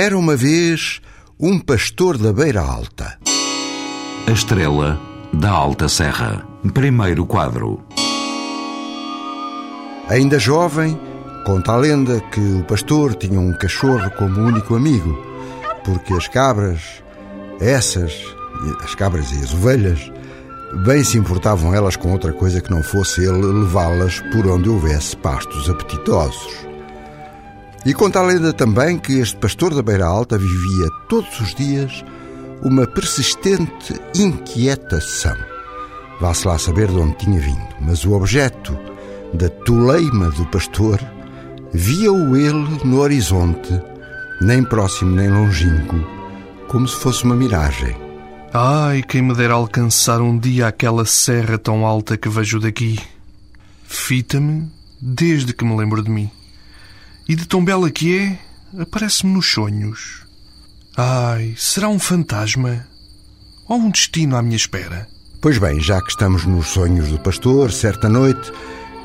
Era 0.00 0.16
uma 0.16 0.36
vez 0.36 1.00
um 1.40 1.58
pastor 1.58 2.16
da 2.16 2.32
Beira 2.32 2.60
Alta. 2.60 3.18
A 4.28 4.30
estrela 4.30 4.96
da 5.32 5.50
Alta 5.50 5.88
Serra. 5.88 6.46
Primeiro 6.72 7.26
quadro. 7.26 7.82
Ainda 10.08 10.38
jovem, 10.38 10.96
conta 11.44 11.72
a 11.72 11.76
lenda 11.76 12.20
que 12.30 12.38
o 12.38 12.62
pastor 12.62 13.16
tinha 13.16 13.40
um 13.40 13.52
cachorro 13.54 14.08
como 14.12 14.40
único 14.40 14.76
amigo, 14.76 15.18
porque 15.84 16.14
as 16.14 16.28
cabras, 16.28 17.02
essas, 17.60 18.14
as 18.84 18.94
cabras 18.94 19.32
e 19.32 19.42
as 19.42 19.52
ovelhas, 19.52 20.12
bem 20.86 21.02
se 21.02 21.18
importavam 21.18 21.74
elas 21.74 21.96
com 21.96 22.12
outra 22.12 22.32
coisa 22.32 22.60
que 22.60 22.70
não 22.70 22.84
fosse 22.84 23.24
ele 23.24 23.44
levá-las 23.44 24.20
por 24.30 24.46
onde 24.46 24.68
houvesse 24.68 25.16
pastos 25.16 25.68
apetitosos. 25.68 26.67
E 27.86 27.94
conta 27.94 28.18
a 28.18 28.22
lenda 28.22 28.52
também 28.52 28.98
que 28.98 29.18
este 29.20 29.36
pastor 29.36 29.74
da 29.74 29.82
Beira 29.82 30.06
Alta 30.06 30.36
vivia 30.36 30.88
todos 31.08 31.40
os 31.40 31.54
dias 31.54 32.04
uma 32.62 32.86
persistente 32.86 33.94
inquietação. 34.14 35.36
Vá-se 36.20 36.46
lá 36.46 36.58
saber 36.58 36.88
de 36.88 36.96
onde 36.96 37.16
tinha 37.16 37.40
vindo, 37.40 37.68
mas 37.80 38.04
o 38.04 38.12
objeto 38.12 38.76
da 39.32 39.48
toleima 39.48 40.30
do 40.30 40.44
pastor 40.46 40.98
via-o 41.72 42.36
ele 42.36 42.80
no 42.84 42.98
horizonte, 42.98 43.80
nem 44.40 44.64
próximo 44.64 45.14
nem 45.14 45.30
longínquo, 45.30 45.96
como 46.68 46.88
se 46.88 46.96
fosse 46.96 47.24
uma 47.24 47.36
miragem. 47.36 47.96
Ai, 48.52 49.02
quem 49.02 49.22
me 49.22 49.34
dera 49.34 49.54
alcançar 49.54 50.20
um 50.20 50.36
dia 50.38 50.66
aquela 50.66 51.04
serra 51.04 51.58
tão 51.58 51.86
alta 51.86 52.16
que 52.16 52.28
vejo 52.28 52.58
daqui. 52.58 52.98
Fita-me 53.84 54.68
desde 55.00 55.52
que 55.52 55.64
me 55.64 55.76
lembro 55.76 56.02
de 56.02 56.10
mim. 56.10 56.30
E 57.28 57.36
de 57.36 57.46
tão 57.46 57.62
bela 57.62 57.90
que 57.90 58.18
é, 58.18 58.38
aparece-me 58.80 59.34
nos 59.34 59.50
sonhos. 59.50 60.22
Ai, 60.96 61.54
será 61.58 61.86
um 61.88 61.98
fantasma? 61.98 62.86
Ou 63.68 63.76
um 63.76 63.90
destino 63.90 64.34
à 64.34 64.40
minha 64.40 64.56
espera? 64.56 65.06
Pois 65.38 65.58
bem, 65.58 65.78
já 65.78 66.00
que 66.00 66.08
estamos 66.08 66.46
nos 66.46 66.68
sonhos 66.68 67.10
do 67.10 67.18
pastor, 67.18 67.70
certa 67.70 68.08
noite, 68.08 68.50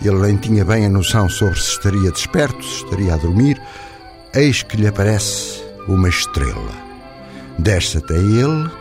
ele 0.02 0.20
nem 0.20 0.38
tinha 0.38 0.64
bem 0.64 0.86
a 0.86 0.90
noção 0.90 1.28
sobre 1.28 1.60
se 1.60 1.72
estaria 1.72 2.12
desperto, 2.12 2.64
se 2.64 2.86
estaria 2.86 3.14
a 3.14 3.18
dormir, 3.18 3.62
eis 4.34 4.64
que 4.64 4.78
lhe 4.78 4.88
aparece 4.88 5.62
uma 5.90 6.08
estrela. 6.08 6.72
Desce 7.60 7.98
até 7.98 8.16
ele 8.16 8.72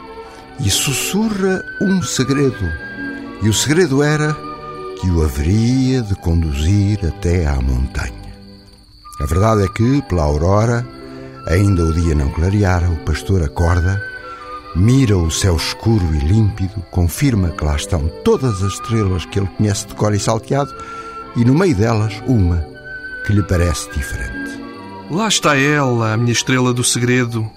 e 0.60 0.70
sussurra 0.70 1.64
um 1.80 2.00
segredo. 2.00 2.64
E 3.42 3.48
o 3.48 3.52
segredo 3.52 4.04
era 4.04 4.36
que 5.00 5.10
o 5.10 5.24
haveria 5.24 6.00
de 6.00 6.14
conduzir 6.14 7.04
até 7.04 7.44
à 7.44 7.60
montanha. 7.60 8.21
A 9.22 9.26
verdade 9.26 9.62
é 9.62 9.68
que, 9.68 10.02
pela 10.02 10.24
aurora, 10.24 10.84
ainda 11.46 11.84
o 11.84 11.92
dia 11.92 12.12
não 12.12 12.28
clareara, 12.28 12.90
o 12.90 12.96
pastor 13.04 13.40
acorda, 13.40 14.02
mira 14.74 15.16
o 15.16 15.30
céu 15.30 15.54
escuro 15.54 16.04
e 16.12 16.18
límpido, 16.18 16.82
confirma 16.90 17.50
que 17.50 17.64
lá 17.64 17.76
estão 17.76 18.08
todas 18.24 18.60
as 18.64 18.72
estrelas 18.72 19.24
que 19.24 19.38
ele 19.38 19.46
conhece 19.56 19.86
de 19.86 19.94
cor 19.94 20.12
e 20.12 20.18
salteado, 20.18 20.74
e 21.36 21.44
no 21.44 21.54
meio 21.54 21.76
delas 21.76 22.20
uma 22.26 22.66
que 23.24 23.32
lhe 23.32 23.44
parece 23.44 23.88
diferente. 23.92 24.60
Lá 25.08 25.28
está 25.28 25.56
ela, 25.56 26.14
a 26.14 26.16
minha 26.16 26.32
estrela 26.32 26.74
do 26.74 26.82
segredo. 26.82 27.48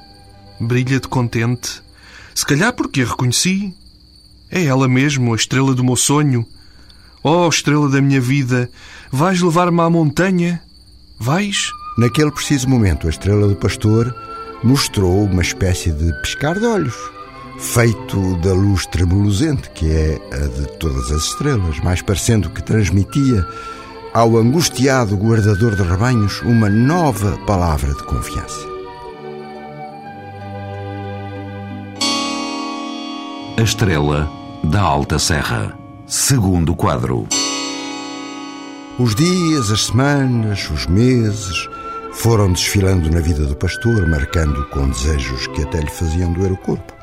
Brilha 0.60 1.00
de 1.00 1.08
contente. 1.08 1.82
Se 2.36 2.46
calhar 2.46 2.74
porque 2.74 3.02
a 3.02 3.06
reconheci. 3.06 3.74
É 4.52 4.64
ela 4.66 4.88
mesmo, 4.88 5.34
a 5.34 5.36
estrela 5.36 5.74
do 5.74 5.84
meu 5.84 5.96
sonho. 5.96 6.46
Oh, 7.24 7.50
estrela 7.50 7.90
da 7.90 8.00
minha 8.00 8.22
vida, 8.22 8.70
vais 9.12 9.42
levar-me 9.42 9.82
à 9.82 9.90
montanha? 9.90 10.62
Vais? 11.20 11.70
Naquele 11.98 12.32
preciso 12.32 12.70
momento, 12.70 13.08
a 13.08 13.10
estrela 13.10 13.48
do 13.48 13.56
pastor 13.56 14.14
mostrou 14.64 15.24
uma 15.24 15.42
espécie 15.42 15.92
de 15.92 16.12
piscar 16.22 16.60
de 16.60 16.66
olhos, 16.66 16.96
feito 17.60 18.36
da 18.38 18.54
luz 18.54 18.86
tremulosente, 18.88 19.70
que 19.72 19.90
é 19.90 20.20
a 20.32 20.48
de 20.48 20.68
todas 20.78 21.12
as 21.12 21.24
estrelas, 21.24 21.80
mais 21.80 22.02
parecendo 22.02 22.50
que 22.50 22.62
transmitia 22.62 23.46
ao 24.14 24.38
angustiado 24.38 25.16
guardador 25.16 25.76
de 25.76 25.84
rebanhos 25.84 26.42
uma 26.42 26.70
nova 26.70 27.38
palavra 27.46 27.94
de 27.94 28.04
confiança. 28.04 28.66
A 33.58 33.62
estrela 33.62 34.30
da 34.64 34.82
Alta 34.82 35.18
Serra. 35.18 35.78
Segundo 36.06 36.76
quadro. 36.76 37.28
Os 38.98 39.14
dias, 39.14 39.72
as 39.72 39.88
semanas, 39.88 40.70
os 40.70 40.88
meses 40.88 41.68
foram 42.14 42.54
desfilando 42.54 43.12
na 43.12 43.20
vida 43.20 43.46
do 43.46 43.54
pastor, 43.54 44.08
marcando 44.08 44.66
com 44.68 44.88
desejos 44.88 45.48
que 45.48 45.64
até 45.64 45.82
lhe 45.82 45.90
faziam 45.90 46.32
doer 46.32 46.54
o 46.54 46.58
corpo, 46.58 46.94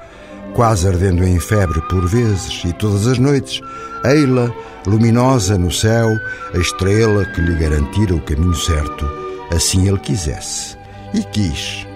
quase 0.54 0.88
ardendo 0.88 1.22
em 1.22 1.38
febre 1.38 1.82
por 1.91 2.08
vezes, 2.08 2.64
e 2.64 2.72
todas 2.72 3.06
as 3.06 3.19
noites, 3.19 3.60
ei-la, 4.06 4.50
luminosa 4.86 5.58
no 5.58 5.70
céu, 5.70 6.08
a 6.54 6.56
estrela 6.56 7.26
que 7.26 7.42
lhe 7.42 7.54
garantira 7.56 8.14
o 8.14 8.22
caminho 8.22 8.54
certo, 8.54 9.06
assim 9.54 9.86
ele 9.86 9.98
quisesse. 9.98 10.78
E 11.12 11.22
quis. 11.24 11.86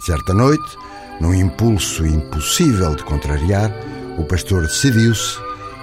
Certa 0.00 0.32
noite, 0.32 0.74
num 1.20 1.34
impulso 1.34 2.06
impossível 2.06 2.94
de 2.94 3.04
contrariar, 3.04 3.70
o 4.16 4.24
pastor 4.24 4.62
decidiu-se, 4.62 5.38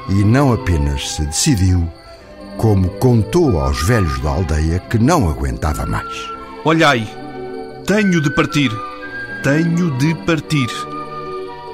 e 0.10 0.24
não 0.24 0.52
apenas 0.52 1.12
se 1.12 1.26
decidiu, 1.28 1.88
como 2.58 2.90
contou 2.98 3.60
aos 3.60 3.82
velhos 3.84 4.20
da 4.22 4.30
aldeia 4.30 4.80
que 4.80 4.98
não 4.98 5.30
aguentava 5.30 5.86
mais. 5.86 6.30
Olhai, 6.64 7.08
tenho 7.86 8.22
de 8.22 8.30
partir. 8.32 8.72
Tenho 9.44 9.96
de 9.98 10.16
partir. 10.26 10.68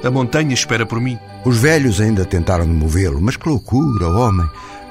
A 0.03 0.11
montanha 0.11 0.53
espera 0.53 0.85
por 0.85 0.99
mim. 0.99 1.17
Os 1.45 1.57
velhos 1.57 2.01
ainda 2.01 2.25
tentaram 2.25 2.67
movê-lo, 2.67 3.21
mas 3.21 3.37
que 3.37 3.47
loucura, 3.47 4.09
homem! 4.09 4.47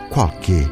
Qual 0.08 0.28
que 0.40 0.68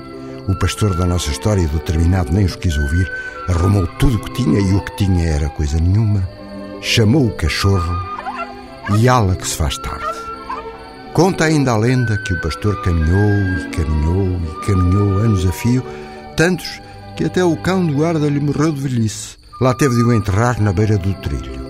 O 0.49 0.55
pastor 0.55 0.97
da 0.97 1.05
nossa 1.05 1.31
história 1.31 1.69
determinado 1.69 2.33
nem 2.33 2.47
os 2.47 2.57
quis 2.57 2.77
ouvir, 2.79 3.07
arrumou 3.49 3.87
tudo 3.99 4.17
o 4.17 4.21
que 4.21 4.33
tinha 4.33 4.59
e 4.59 4.75
o 4.75 4.81
que 4.81 4.97
tinha 4.97 5.29
era 5.29 5.51
coisa 5.51 5.79
nenhuma. 5.79 6.27
Chamou 6.81 7.27
o 7.27 7.37
cachorro 7.37 7.95
e 8.97 9.07
ala 9.07 9.37
que 9.37 9.47
se 9.47 9.57
faz 9.57 9.77
tarde. 9.77 10.18
Conta 11.19 11.47
ainda 11.47 11.73
a 11.73 11.77
lenda 11.77 12.17
que 12.17 12.33
o 12.33 12.41
pastor 12.41 12.81
caminhou 12.81 13.29
e 13.59 13.69
caminhou 13.71 14.41
e 14.41 14.67
caminhou 14.67 15.19
anos 15.19 15.45
a 15.45 15.51
fio, 15.51 15.85
tantos 16.37 16.81
que 17.17 17.25
até 17.25 17.45
o 17.45 17.57
cão 17.57 17.85
do 17.85 17.93
guarda 17.93 18.29
lhe 18.29 18.39
morreu 18.39 18.71
de 18.71 18.83
velhice. 18.83 19.37
Lá 19.61 19.75
teve 19.75 19.97
de 19.97 20.05
o 20.05 20.13
enterrar 20.13 20.63
na 20.63 20.73
beira 20.73 20.97
do 20.97 21.13
trilho. 21.15 21.61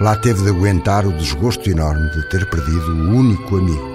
Lá 0.00 0.16
teve 0.16 0.42
de 0.44 0.48
aguentar 0.48 1.06
o 1.06 1.12
desgosto 1.12 1.68
enorme 1.68 2.10
de 2.12 2.30
ter 2.30 2.48
perdido 2.48 2.92
o 2.92 3.14
único 3.14 3.58
amigo. 3.58 3.94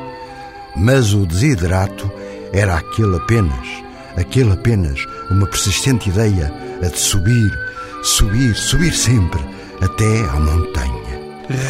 Mas 0.75 1.12
o 1.12 1.25
desiderato 1.25 2.08
era 2.53 2.75
aquele 2.75 3.16
apenas, 3.16 3.68
aquele 4.16 4.52
apenas, 4.52 5.03
uma 5.31 5.48
persistente 5.48 6.09
ideia, 6.09 6.53
a 6.84 6.88
de 6.88 7.00
subir, 7.00 7.52
subir, 8.03 8.53
subir 8.53 8.94
sempre, 8.94 9.42
até 9.81 10.22
à 10.25 10.40
montanha. 10.40 11.19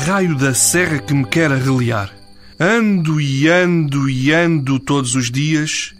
Raio 0.06 0.36
da 0.36 0.54
serra 0.54 1.00
que 1.00 1.14
me 1.14 1.24
quer 1.24 1.54
arreliar. 1.54 2.19
Ando 2.60 3.22
e 3.22 3.48
ando 3.48 4.10
e 4.10 4.34
ando 4.34 4.80
todos 4.82 5.16
os 5.16 5.32
dias 5.32 5.94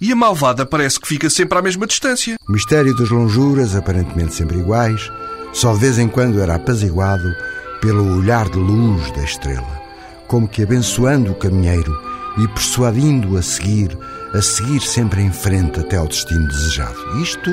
e 0.00 0.12
a 0.12 0.16
malvada 0.16 0.64
parece 0.64 1.00
que 1.00 1.08
fica 1.08 1.28
sempre 1.28 1.58
à 1.58 1.62
mesma 1.62 1.84
distância. 1.84 2.36
O 2.48 2.52
mistério 2.52 2.96
das 2.96 3.10
lonjuras, 3.10 3.74
aparentemente 3.74 4.32
sempre 4.34 4.58
iguais, 4.58 5.10
só 5.52 5.74
de 5.74 5.80
vez 5.80 5.98
em 5.98 6.06
quando 6.06 6.40
era 6.40 6.54
apaziguado 6.54 7.34
pelo 7.80 8.18
olhar 8.18 8.48
de 8.48 8.56
luz 8.56 9.10
da 9.10 9.24
estrela, 9.24 9.82
como 10.28 10.46
que 10.46 10.62
abençoando 10.62 11.32
o 11.32 11.34
caminheiro 11.34 11.92
e 12.38 12.46
persuadindo-o 12.46 13.36
a 13.36 13.42
seguir, 13.42 13.98
a 14.32 14.40
seguir 14.40 14.80
sempre 14.82 15.22
em 15.22 15.32
frente 15.32 15.80
até 15.80 15.96
ao 15.96 16.06
destino 16.06 16.46
desejado. 16.46 17.20
Isto 17.20 17.50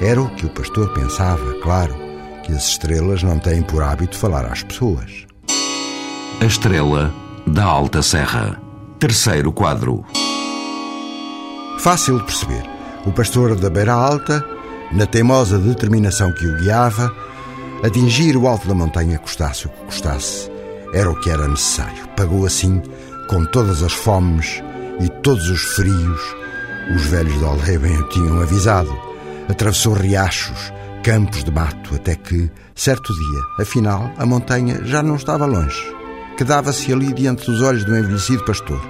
era 0.00 0.22
o 0.22 0.32
que 0.36 0.46
o 0.46 0.50
pastor 0.50 0.94
pensava, 0.94 1.54
claro, 1.60 1.96
que 2.44 2.52
as 2.52 2.68
estrelas 2.68 3.24
não 3.24 3.40
têm 3.40 3.62
por 3.62 3.82
hábito 3.82 4.16
falar 4.16 4.46
às 4.46 4.62
pessoas. 4.62 5.26
A 6.40 6.44
estrela 6.44 7.12
da 7.46 7.64
Alta 7.64 8.02
Serra. 8.02 8.60
Terceiro 8.98 9.52
quadro. 9.52 10.04
Fácil 11.80 12.18
de 12.18 12.24
perceber. 12.24 12.62
O 13.06 13.12
pastor 13.12 13.54
da 13.56 13.68
Beira 13.68 13.92
Alta, 13.92 14.44
na 14.92 15.06
teimosa 15.06 15.58
determinação 15.58 16.32
que 16.32 16.46
o 16.46 16.56
guiava, 16.56 17.12
Atingir 17.84 18.34
o 18.34 18.48
alto 18.48 18.66
da 18.66 18.74
montanha, 18.74 19.18
custasse 19.18 19.66
o 19.66 19.68
que 19.68 19.84
custasse, 19.84 20.50
era 20.94 21.10
o 21.10 21.20
que 21.20 21.28
era 21.28 21.46
necessário. 21.46 22.08
Pagou 22.16 22.46
assim, 22.46 22.80
com 23.28 23.44
todas 23.44 23.82
as 23.82 23.92
fomes 23.92 24.62
e 25.00 25.08
todos 25.20 25.50
os 25.50 25.60
frios, 25.60 26.20
os 26.96 27.04
velhos 27.04 27.38
da 27.42 27.48
aldeia 27.48 27.78
bem 27.78 28.00
o 28.00 28.08
tinham 28.08 28.40
avisado. 28.40 28.90
Atravessou 29.50 29.92
riachos, 29.92 30.72
campos 31.02 31.44
de 31.44 31.50
mato, 31.50 31.94
até 31.94 32.14
que, 32.14 32.50
certo 32.74 33.12
dia, 33.12 33.40
afinal, 33.60 34.10
a 34.16 34.24
montanha 34.24 34.80
já 34.82 35.02
não 35.02 35.16
estava 35.16 35.44
longe. 35.44 35.84
Quedava-se 36.36 36.92
ali 36.92 37.12
diante 37.12 37.46
dos 37.46 37.62
olhos 37.62 37.84
do 37.84 37.96
envelhecido 37.96 38.44
pastor. 38.44 38.80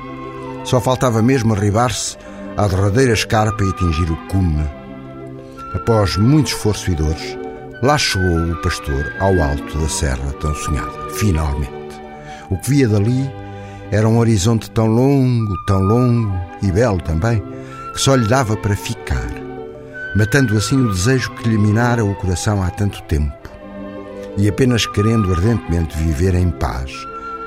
Só 0.64 0.81
faltava 0.81 1.23
mesmo 1.23 1.55
arribar-se 1.55 2.17
à 2.56 2.67
derradeira 2.67 3.12
escarpa 3.12 3.62
e 3.64 3.69
atingir 3.69 4.11
o 4.11 4.17
cume. 4.29 4.69
Após 5.75 6.17
muito 6.17 6.49
esforço 6.49 6.91
e 6.91 6.94
dores, 6.94 7.37
Lá 7.85 7.99
chegou 7.99 8.50
o 8.50 8.56
pastor 8.62 9.12
ao 9.20 9.38
alto 9.43 9.79
da 9.79 9.88
serra 9.91 10.32
tão 10.41 10.55
sonhada, 10.55 11.11
finalmente. 11.11 11.70
O 12.49 12.56
que 12.56 12.70
via 12.70 12.88
dali 12.88 13.31
era 13.91 14.08
um 14.08 14.17
horizonte 14.17 14.70
tão 14.70 14.87
longo, 14.87 15.55
tão 15.67 15.81
longo 15.81 16.32
e 16.62 16.73
belo 16.73 16.99
também, 17.02 17.43
que 17.93 18.00
só 18.00 18.14
lhe 18.14 18.26
dava 18.26 18.56
para 18.56 18.75
ficar, 18.75 19.29
matando 20.17 20.56
assim 20.56 20.81
o 20.81 20.93
desejo 20.93 21.31
que 21.32 21.46
lhe 21.46 21.58
minara 21.58 22.02
o 22.02 22.14
coração 22.14 22.62
há 22.62 22.70
tanto 22.70 23.02
tempo, 23.02 23.50
e 24.38 24.49
apenas 24.49 24.87
querendo 24.87 25.31
ardentemente 25.31 25.94
viver 25.99 26.35
em 26.35 26.50
paz 26.50 26.91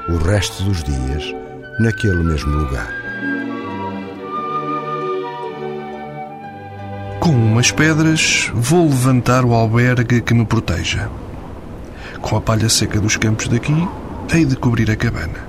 o 0.10 0.18
resto 0.18 0.64
dos 0.64 0.84
dias 0.84 1.36
naquele 1.80 2.24
mesmo 2.24 2.56
lugar. 2.56 2.88
Com 7.20 7.32
umas 7.32 7.72
pedras, 7.72 8.50
vou 8.54 8.88
levantar 8.88 9.44
o 9.44 9.54
albergue 9.54 10.22
que 10.22 10.34
me 10.34 10.46
proteja. 10.46 11.10
Com 12.22 12.38
a 12.38 12.42
palha 12.42 12.70
seca 12.70 13.02
dos 13.02 13.18
campos 13.18 13.50
daqui, 13.50 13.76
hei 14.34 14.46
de 14.46 14.56
cobrir 14.56 14.90
a 14.90 14.96
cabana. 14.96 15.46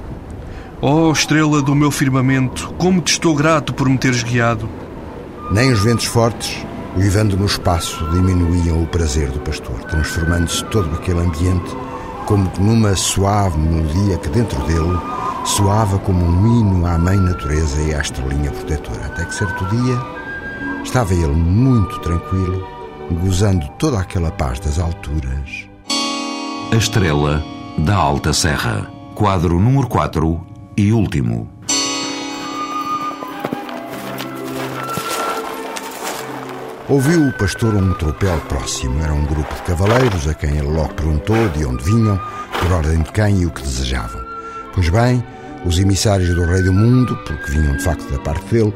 Oh, 0.80 1.12
estrela 1.12 1.62
do 1.62 1.74
meu 1.74 1.90
firmamento, 1.92 2.74
como 2.78 3.00
te 3.00 3.12
estou 3.12 3.34
grato 3.36 3.72
por 3.72 3.88
me 3.88 3.96
teres 3.96 4.24
guiado. 4.24 4.68
Nem 5.52 5.72
os 5.72 5.80
ventos 5.80 6.06
fortes, 6.06 6.66
uivando 6.96 7.36
no 7.36 7.46
espaço, 7.46 8.08
diminuíam 8.10 8.82
o 8.82 8.86
prazer 8.86 9.30
do 9.30 9.38
pastor, 9.38 9.78
transformando-se 9.84 10.64
todo 10.64 10.92
aquele 10.96 11.20
ambiente 11.20 11.76
como 12.28 12.48
numa 12.60 12.94
suave 12.94 13.58
melodia 13.58 14.18
que 14.18 14.28
dentro 14.28 14.60
dele 14.62 14.96
soava 15.44 15.98
como 15.98 16.24
um 16.24 16.46
hino 16.46 16.86
à 16.86 16.96
mãe 16.96 17.16
natureza 17.16 17.82
e 17.82 17.92
à 17.92 18.00
estrelinha 18.00 18.52
protetora. 18.52 19.06
Até 19.06 19.24
que 19.24 19.34
certo 19.34 19.64
dia 19.64 20.18
Estava 20.88 21.12
ele 21.12 21.26
muito 21.26 21.98
tranquilo, 22.00 22.66
gozando 23.20 23.68
toda 23.78 23.98
aquela 24.00 24.30
paz 24.30 24.58
das 24.58 24.78
alturas. 24.78 25.68
A 26.72 26.76
Estrela 26.76 27.44
da 27.76 27.94
Alta 27.94 28.32
Serra, 28.32 28.90
quadro 29.14 29.60
número 29.60 29.86
4 29.86 30.40
e 30.76 30.90
último. 30.90 31.57
Ouviu 36.88 37.28
o 37.28 37.32
pastor 37.34 37.74
um 37.74 37.92
tropel 37.92 38.40
próximo. 38.48 38.98
Era 39.02 39.12
um 39.12 39.26
grupo 39.26 39.54
de 39.54 39.60
cavaleiros 39.60 40.26
a 40.26 40.32
quem 40.32 40.56
ele 40.56 40.70
logo 40.70 40.94
perguntou 40.94 41.36
de 41.50 41.62
onde 41.62 41.84
vinham, 41.84 42.18
por 42.58 42.72
ordem 42.72 43.02
de 43.02 43.12
quem 43.12 43.42
e 43.42 43.46
o 43.46 43.50
que 43.50 43.60
desejavam. 43.60 44.22
Pois 44.74 44.88
bem, 44.88 45.22
os 45.66 45.78
emissários 45.78 46.34
do 46.34 46.46
Rei 46.46 46.62
do 46.62 46.72
Mundo, 46.72 47.14
porque 47.26 47.50
vinham 47.50 47.76
de 47.76 47.84
facto 47.84 48.10
da 48.10 48.18
parte 48.20 48.54
dele, 48.54 48.72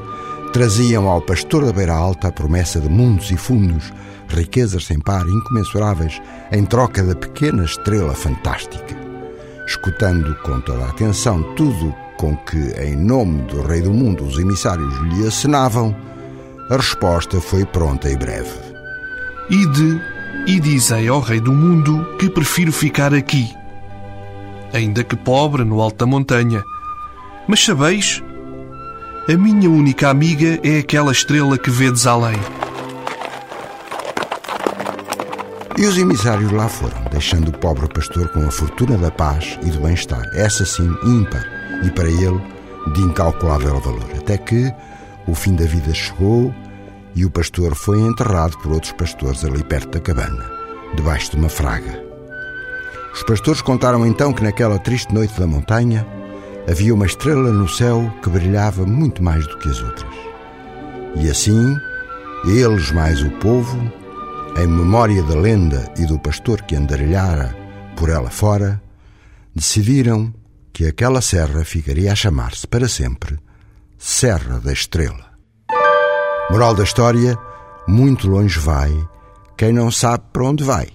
traziam 0.53 1.09
ao 1.09 1.23
pastor 1.23 1.65
da 1.65 1.73
Beira 1.73 1.95
Alta 1.95 2.29
a 2.29 2.33
promessa 2.33 2.79
de 2.79 2.89
mundos 2.91 3.31
e 3.31 3.37
fundos, 3.39 3.91
riquezas 4.29 4.85
sem 4.85 5.01
par, 5.01 5.27
incomensuráveis, 5.27 6.21
em 6.53 6.67
troca 6.67 7.03
da 7.03 7.15
pequena 7.15 7.65
estrela 7.65 8.15
fantástica. 8.15 8.95
Escutando 9.67 10.37
com 10.43 10.61
toda 10.61 10.85
a 10.85 10.91
atenção 10.91 11.43
tudo 11.55 11.95
com 12.19 12.37
que, 12.37 12.75
em 12.79 12.95
nome 12.95 13.41
do 13.45 13.63
Rei 13.63 13.81
do 13.81 13.91
Mundo, 13.91 14.23
os 14.23 14.39
emissários 14.39 14.95
lhe 14.99 15.27
acenavam, 15.27 15.97
a 16.73 16.77
resposta 16.77 17.39
foi 17.39 17.67
pronta 17.67 18.09
e 18.09 18.17
breve. 18.17 18.49
Ide 19.51 20.01
e 20.47 20.59
dizei 20.59 21.07
ao 21.07 21.21
Rei 21.21 21.39
do 21.39 21.53
Mundo 21.53 22.17
que 22.19 22.31
prefiro 22.31 22.73
ficar 22.73 23.13
aqui, 23.13 23.55
ainda 24.73 25.05
que 25.05 25.15
pobre 25.15 25.65
no 25.65 25.83
alto 25.83 25.99
da 25.99 26.07
montanha. 26.07 26.65
Mas 27.47 27.63
sabeis 27.63 28.23
a 29.29 29.37
minha 29.37 29.69
única 29.69 30.09
amiga 30.09 30.59
é 30.65 30.79
aquela 30.79 31.13
estrela 31.13 31.59
que 31.59 31.71
vedes 31.71 32.07
além. 32.07 32.41
E 35.77 35.85
os 35.85 35.99
emissários 35.99 36.51
lá 36.53 36.71
foram, 36.71 37.03
deixando 37.11 37.49
o 37.49 37.59
pobre 37.59 37.87
pastor 37.89 38.29
com 38.29 38.47
a 38.47 38.51
fortuna 38.51 38.97
da 38.97 39.11
paz 39.11 39.59
e 39.63 39.71
do 39.71 39.81
bem-estar, 39.81 40.23
essa 40.33 40.65
sim 40.65 40.89
ímpar, 41.05 41.45
e 41.85 41.91
para 41.91 42.09
ele 42.09 42.41
de 42.95 43.03
incalculável 43.03 43.79
valor. 43.79 44.09
Até 44.17 44.39
que 44.39 44.73
o 45.27 45.35
fim 45.35 45.55
da 45.55 45.65
vida 45.65 45.95
chegou 45.95 46.55
e 47.15 47.25
o 47.25 47.31
pastor 47.31 47.75
foi 47.75 48.01
enterrado 48.01 48.59
por 48.59 48.73
outros 48.73 48.93
pastores 48.93 49.45
ali 49.45 49.63
perto 49.63 49.91
da 49.91 50.01
cabana, 50.01 50.45
debaixo 50.97 51.31
de 51.31 51.37
uma 51.37 51.49
fraga. 51.49 52.03
Os 53.15 53.23
pastores 53.23 53.61
contaram 53.61 54.07
então 54.07 54.33
que 54.33 54.43
naquela 54.43 54.79
triste 54.79 55.13
noite 55.13 55.39
da 55.39 55.47
montanha, 55.47 56.07
havia 56.69 56.95
uma 56.95 57.07
estrela 57.07 57.53
no 57.53 57.69
céu 57.69 58.13
que 58.23 58.31
brilhava 58.31 58.87
muito 58.87 59.23
mais 59.23 59.47
do 59.47 59.59
que 59.59 59.69
as 59.69 59.83
outras. 59.83 60.15
E 61.17 61.31
assim, 61.31 61.77
eles 62.47 62.91
mais 62.93 63.23
o 63.23 63.31
povo, 63.33 63.79
em 64.57 64.67
memória 64.67 65.23
da 65.23 65.35
lenda 65.35 65.93
e 65.99 66.07
do 66.07 66.19
pastor 66.19 66.63
que 66.63 66.75
andarilhara 66.75 67.55
por 67.97 68.09
ela 68.09 68.31
fora, 68.31 68.83
decidiram 69.55 70.33
que 70.73 70.87
aquela 70.87 71.21
serra 71.21 71.65
ficaria 71.65 72.11
a 72.11 72.17
chamar-se 72.17 72.67
para 72.67 72.89
sempre 72.89 73.39
Serra 74.05 74.59
da 74.59 74.73
Estrela. 74.73 75.31
Moral 76.51 76.75
da 76.75 76.83
história: 76.83 77.39
muito 77.87 78.29
longe 78.29 78.59
vai 78.59 78.91
quem 79.57 79.73
não 79.73 79.93
sabe 79.93 80.25
para 80.33 80.43
onde 80.43 80.65
vai. 80.65 80.89